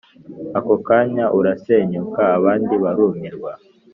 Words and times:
akokanya 0.57 1.25
urasenyuka 1.37 2.21
abandi 2.37 2.73
barumirwa 2.83 3.51